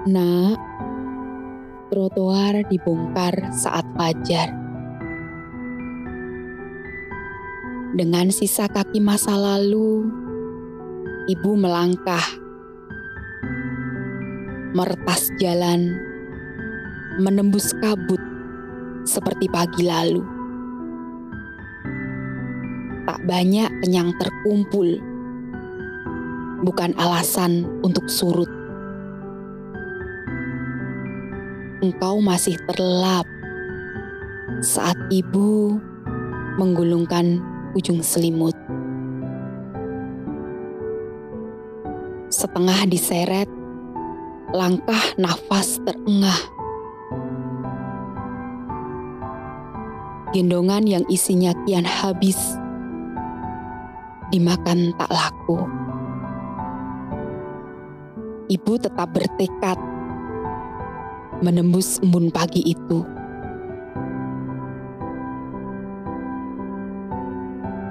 [0.00, 0.56] Nak,
[1.92, 4.48] trotoar dibongkar saat fajar.
[7.92, 10.08] Dengan sisa kaki masa lalu,
[11.28, 12.24] ibu melangkah,
[14.72, 16.00] meretas jalan,
[17.20, 18.24] menembus kabut
[19.04, 20.24] seperti pagi lalu.
[23.04, 24.96] Tak banyak kenyang terkumpul,
[26.64, 28.59] bukan alasan untuk surut
[31.80, 33.24] engkau masih terlelap
[34.60, 35.80] saat ibu
[36.60, 37.40] menggulungkan
[37.72, 38.52] ujung selimut.
[42.28, 43.48] Setengah diseret,
[44.52, 46.40] langkah nafas terengah.
[50.30, 52.38] Gendongan yang isinya kian habis,
[54.30, 55.58] dimakan tak laku.
[58.46, 59.89] Ibu tetap bertekad
[61.40, 63.00] menembus embun pagi itu.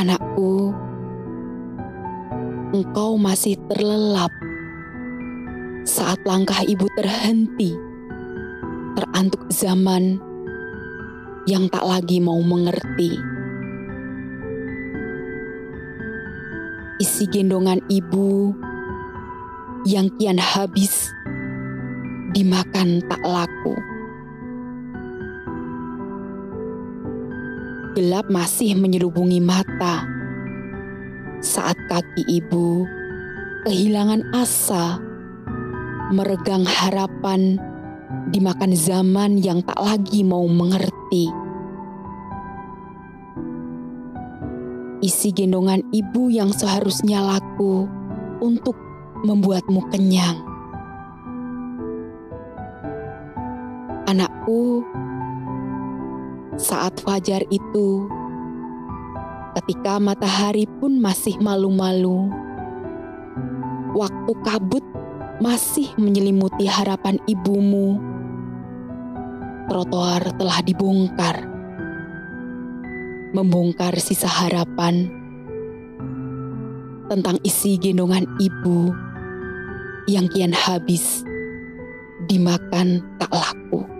[0.00, 0.72] Anakku,
[2.72, 4.32] engkau masih terlelap
[5.84, 7.76] saat langkah ibu terhenti,
[8.96, 10.18] terantuk zaman
[11.44, 13.20] yang tak lagi mau mengerti.
[16.96, 18.56] Isi gendongan ibu
[19.84, 21.12] yang kian habis
[22.34, 23.78] dimakan tak laku.
[27.94, 30.02] Gelap masih menyelubungi mata
[31.38, 32.82] saat kaki ibu
[33.62, 34.98] kehilangan asa,
[36.10, 37.54] meregang harapan
[38.34, 41.30] dimakan zaman yang tak lagi mau mengerti.
[45.06, 47.86] Isi gendongan ibu yang seharusnya laku
[48.42, 48.74] untuk
[49.22, 50.53] membuatmu kenyang
[54.04, 54.84] Anakku,
[56.60, 58.04] saat fajar itu,
[59.56, 62.28] ketika matahari pun masih malu-malu,
[63.96, 64.84] waktu kabut
[65.40, 67.96] masih menyelimuti harapan ibumu,
[69.72, 71.48] trotoar telah dibongkar,
[73.32, 75.08] membongkar sisa harapan
[77.08, 78.92] tentang isi gendongan ibu
[80.12, 81.24] yang kian habis
[82.28, 83.93] dimakan tak laku.